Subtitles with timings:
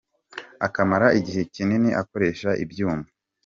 [0.67, 3.05] akamara igihe kinini akoresha ibyuma